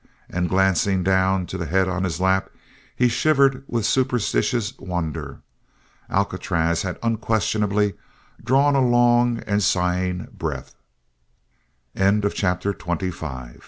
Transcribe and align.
And 0.31 0.49
glancing 0.49 1.03
down 1.03 1.45
to 1.45 1.59
the 1.59 1.67
head 1.67 1.87
on 1.87 2.05
his 2.05 2.19
lap, 2.19 2.49
he 2.95 3.07
shivered 3.07 3.63
with 3.67 3.85
superstitious 3.85 4.73
wonder. 4.79 5.41
Alcatraz 6.09 6.81
had 6.81 6.97
unquestionably 7.03 7.93
drawn 8.43 8.73
a 8.73 8.81
long 8.81 9.41
and 9.45 9.61
sighing 9.61 10.27
breath. 10.35 10.73
CHAPTER 11.95 12.29
XXVI 12.73 12.79
PARTNERS 12.79 12.79
The 12.79 13.09
recovery 13.09 13.09
was 13.51 13.57